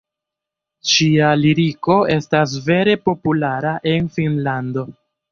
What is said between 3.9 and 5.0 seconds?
en Finnlando.